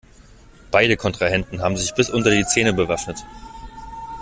[0.71, 3.19] Beide Kontrahenten haben sich bis unter die Zähne bewaffnet.